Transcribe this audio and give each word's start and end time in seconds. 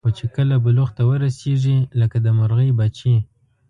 خو 0.05 0.09
چې 0.17 0.25
کله 0.35 0.55
بلوغ 0.63 0.89
ته 0.97 1.03
ورسېږي 1.09 1.77
لکه 1.99 2.17
د 2.25 2.27
مرغۍ 2.37 2.69
بچي. 2.79 3.15